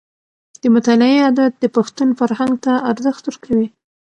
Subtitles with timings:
[0.61, 3.67] د مطالعې عادت د پښتون فرهنګ ته ارزښت ورکوي.